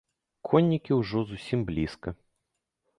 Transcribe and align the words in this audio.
Коннікі 0.49 0.97
ўжо 1.01 1.23
зусім 1.33 1.59
блізка. 1.71 2.19